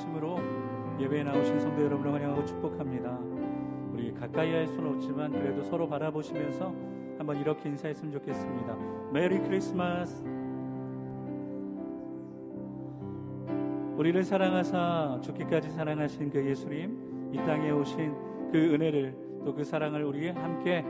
[0.00, 0.38] 진심으로
[0.98, 3.18] 예배에 나오신 성도 여러분을 환영하고 축복합니다.
[3.92, 6.74] 우리 가까이 할 수는 없지만 그래도 서로 바라보시면서
[7.18, 8.76] 한번 이렇게 인사했으면 좋겠습니다.
[9.12, 10.22] 메리 크리스마스.
[13.96, 19.14] 우리를 사랑하사 죽기까지 사랑하신 그 예수님, 이 땅에 오신 그 은혜를
[19.44, 20.84] 또 그 사랑을 우리 함께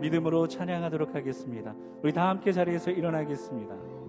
[0.00, 1.74] 믿음으로 찬양하도록 하겠습니다.
[2.02, 3.99] 우리 다 함께 자리에서 일어나겠습니다.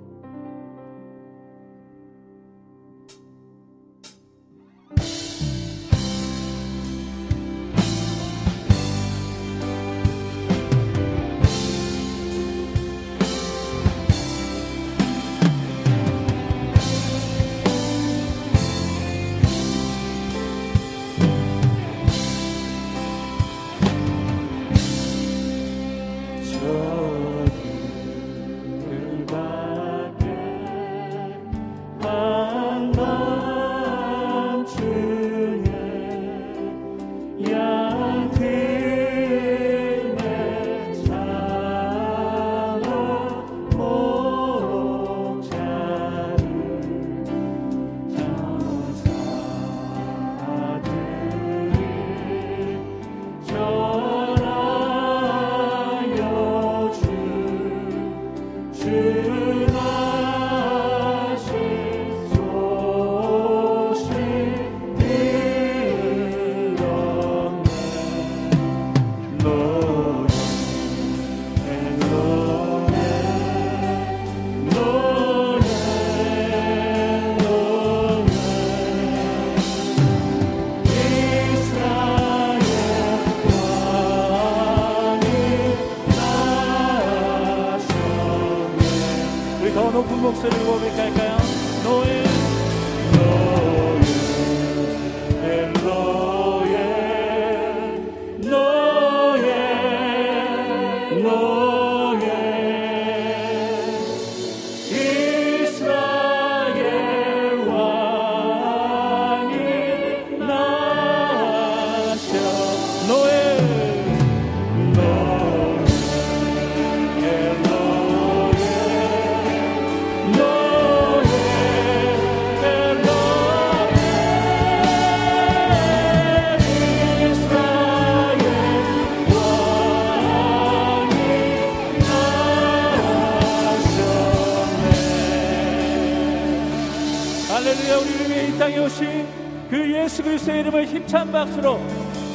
[140.81, 141.79] 이름을 힘찬 박수로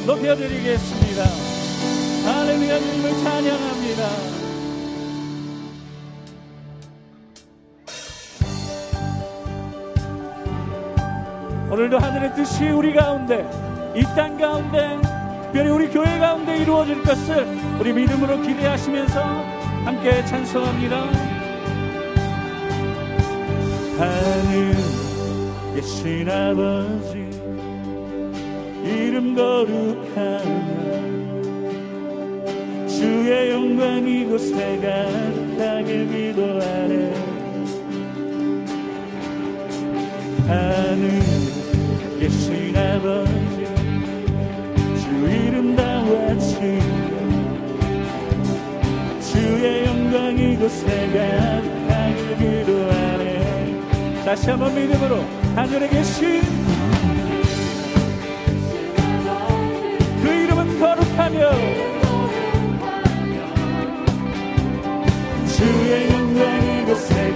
[0.05, 1.23] 높여드리겠습니다.
[2.25, 4.07] 할렐루야 주님을 찬양합니다.
[11.71, 13.45] 오늘도 하늘의 뜻이 우리 가운데
[13.95, 14.99] 이 땅 가운데
[15.43, 17.45] 특별히 우리 교회 가운데 이루어질 것을
[17.79, 19.21] 우리 믿음으로 기대하시면서
[19.85, 20.97] 함께 찬송합니다.
[23.97, 24.75] 하늘
[25.75, 27.26] 계신 아버지
[28.97, 30.87] 이름 거룩하며
[32.87, 37.13] 주의 영광 이곳에 가득하길 기도하네.
[40.47, 41.19] 하늘
[42.19, 43.65] 계신 아버지
[44.99, 46.79] 주 이름 다 와치며
[49.21, 53.21] 주의 영광 이곳에 가득하길 기도하네.
[54.25, 55.23] 다시 한번 믿음으로
[55.55, 56.56] 하늘에 계신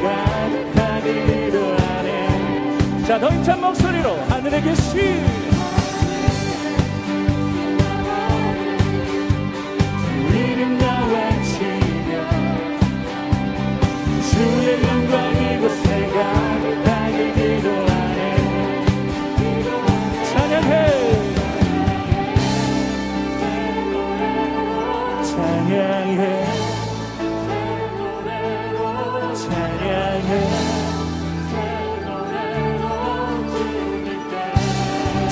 [0.02, 3.04] 가득하길 기도하네.
[3.08, 5.41] 자더 힘찬 목소리로 하늘에 계신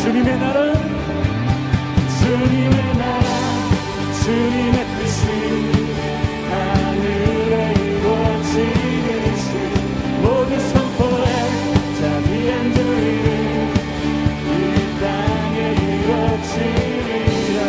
[0.01, 0.73] 주님의 나라
[2.19, 3.27] 주님의 나라
[4.23, 5.21] 주님의 뜻이
[6.49, 9.49] 하늘에 이루어지듯이
[10.21, 11.25] 모든 선포에
[11.99, 13.23] 자비한 주님
[14.47, 14.51] 이
[15.01, 17.59] 땅에 이루어지리라.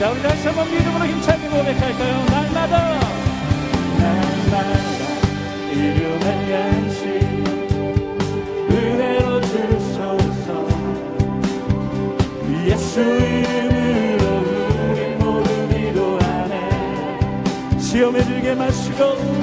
[0.00, 2.24] 자 우리 다시 한번 믿음으로 힘차게 고백할까요?
[2.30, 2.74] 날마다
[3.98, 4.72] 날마다
[5.70, 6.91] 일용할 양
[18.98, 19.41] go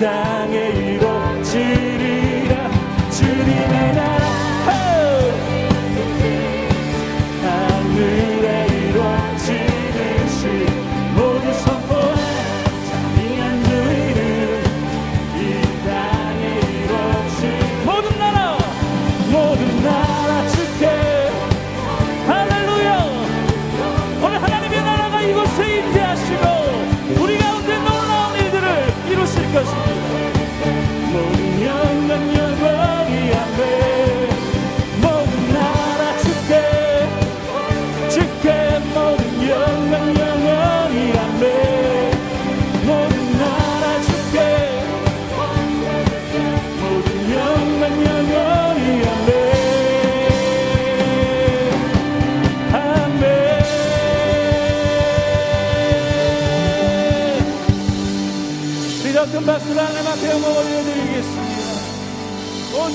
[0.00, 0.39] 큰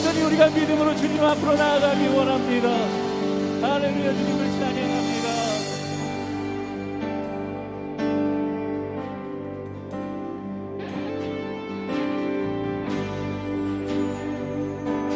[0.06, 2.70] 온전히 우리가 믿음으로 주님 앞으로 나아가기 원합니다.
[2.70, 5.26] 할렐루야 주님을 찬양합니다.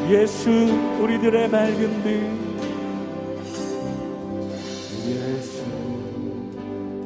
[0.10, 2.10] 예수 우리들의 맑은 빛
[5.08, 5.66] 예수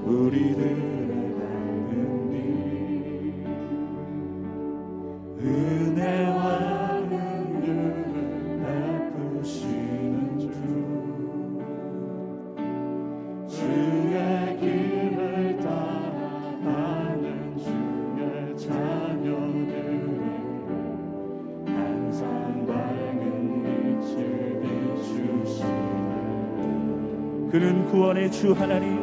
[0.05, 1.02] 우리들
[27.53, 28.97] 그는 구원의 주 하나님.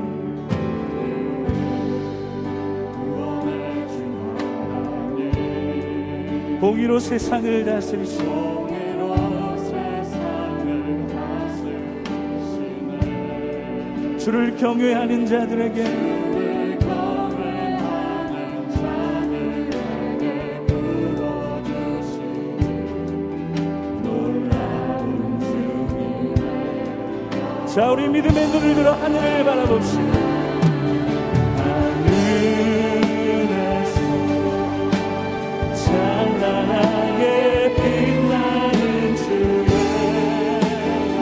[6.58, 8.68] 공의로 세상을 다스리시고
[14.18, 16.29] 주를 경외하는 자들에게
[27.80, 30.02] 자 우리 믿음의 눈을 들어 하늘을 바라봅시다.
[31.56, 32.40] 하늘에서
[35.74, 37.22] 찬란하게
[37.76, 39.64] 빛나는 주의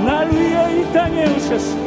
[0.04, 1.77] 날 위해 이 땅에 오셨습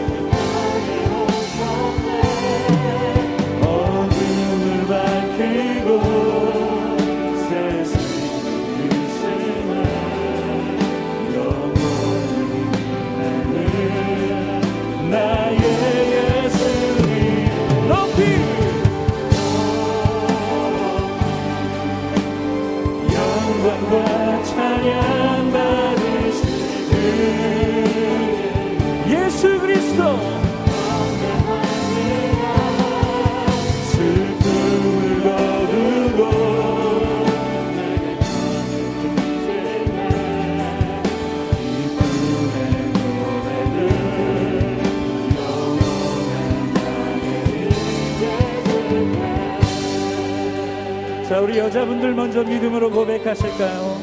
[51.41, 53.97] 우리 여자분들 먼저 믿음으로 고백하실까요?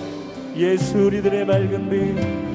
[0.56, 2.48] 예수 우리들의 밝은 빛.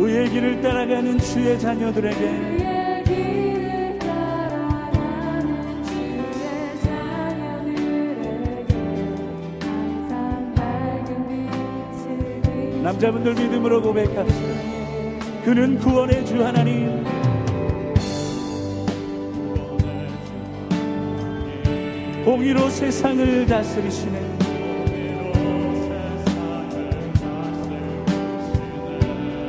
[0.00, 2.67] 의의 길을 따라가는 주의 자녀들에게
[12.98, 15.44] 남자분들 믿음으로 고백합시다.
[15.44, 17.04] 그는 구원의 주 하나님.
[22.24, 24.38] 공의로 세상을 다스리시네.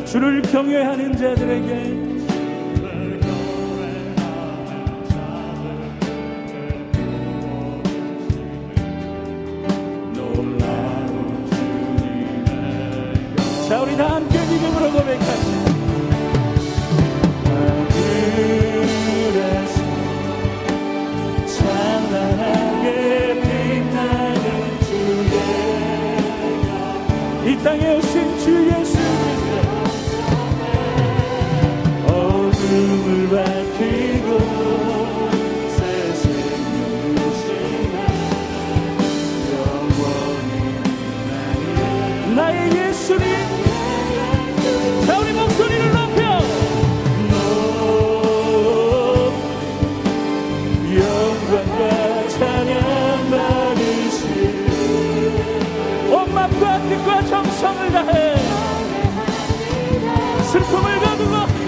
[0.05, 2.08] 주를 경외하는 자들에게
[13.99, 15.69] 다 함께 믿음으로 고백합시다.
[17.49, 18.79] 하늘에서
[21.45, 22.87] 찬란하게
[23.41, 24.45] 빛나는
[24.87, 25.35] 주의
[27.45, 29.51] 이 땅에 오신 주 예수 그리스도
[32.07, 34.29] 어둠을 밝히고
[61.29, 61.58] 什么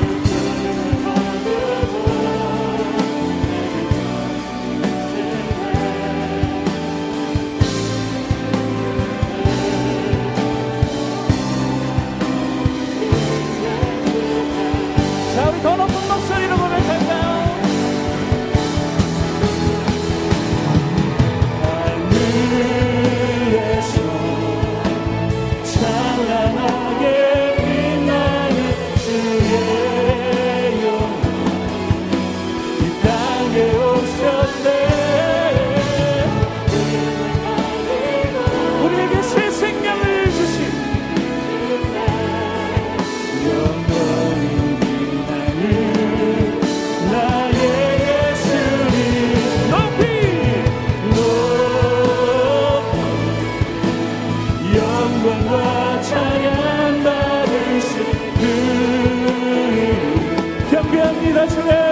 [61.48, 61.91] 경배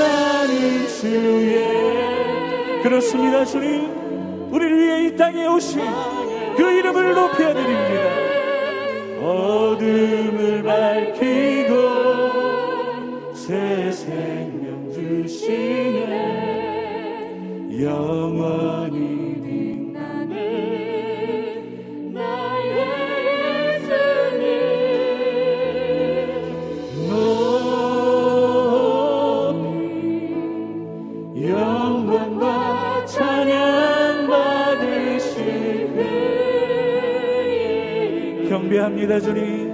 [0.00, 2.82] 나는 주의.
[2.82, 4.50] 그렇습니다 주님.
[4.50, 5.80] 우리를 위해 이 땅에 오신
[6.56, 8.30] 그 이름을 높여 드립니다.
[9.22, 11.74] 어둠을 밝히고
[13.34, 16.50] 새 생명 주시네.
[17.82, 19.19] 영원히
[38.70, 39.69] 이름 경배합니다 주님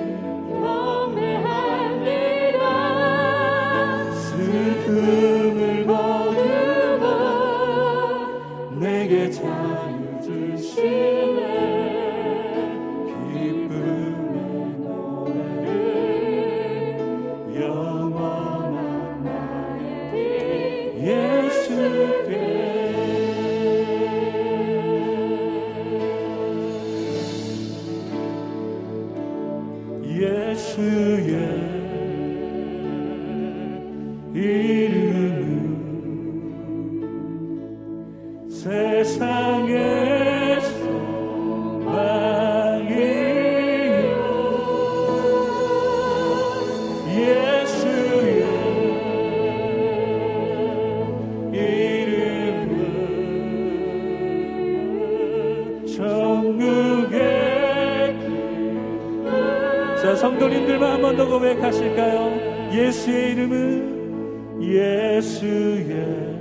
[60.17, 62.71] 그 성도님들만 한 번 더 고백하실까요?
[62.73, 66.37] 예수의 이름은 예수의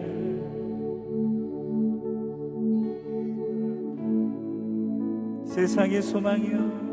[5.45, 6.84] 세상의 소망이요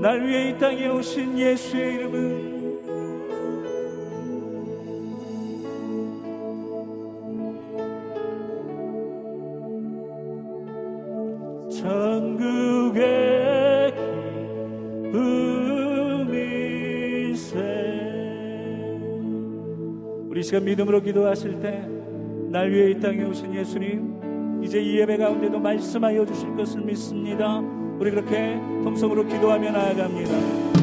[0.00, 2.50] 날 위해 이 땅에 오신 예수의 이름은
[12.50, 13.94] 천국의
[16.30, 17.58] 기쁨이세.
[20.28, 22.00] 우리 시간 믿음으로 기도하실 때
[22.50, 27.62] 날 위해 이 땅에 오신 예수님 이제 이 예배 가운데도 말씀하여 주실 것을 믿습니다
[28.00, 30.69] 우리 그렇게 통성으로 기도하며 나아갑니다